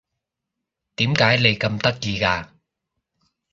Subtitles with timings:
[0.95, 2.47] 點解你咁得意嘅？